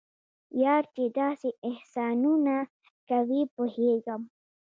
یار 0.63 0.83
چې 0.95 1.03
داسې 1.19 1.49
احسانونه 1.69 2.55
کوي 3.09 3.41
پوهیږم. 3.55 4.21